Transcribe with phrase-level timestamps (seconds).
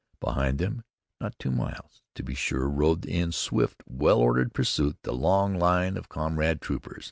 [0.19, 0.83] Behind them,
[1.19, 5.95] not two miles, to be sure, rode in swift, well ordered pursuit the long line
[5.95, 6.99] of comrade troopers.